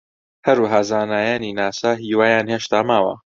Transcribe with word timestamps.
هەروەها 0.47 0.81
زانایانی 0.89 1.55
ناسا 1.59 1.91
هیوایان 2.03 2.45
هێشتا 2.53 2.79
ماوە 2.89 3.13